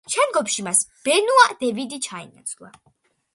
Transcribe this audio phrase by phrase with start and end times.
[0.11, 2.73] შემდგომში მას ბენუა დევიდი ჩაენაცვლა.